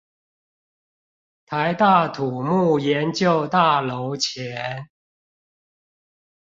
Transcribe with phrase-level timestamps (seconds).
[1.45, 4.89] 臺大土木研究大樓前